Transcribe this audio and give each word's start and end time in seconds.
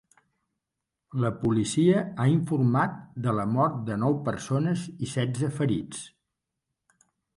La 1.23 1.29
policia 1.41 1.99
ha 2.23 2.25
informat 2.31 2.97
de 3.27 3.35
la 3.41 3.45
mort 3.57 3.77
de 3.91 3.99
nou 4.05 4.17
persones 4.31 4.87
i 4.97 5.11
setze 5.15 5.55
ferits. 5.61 6.05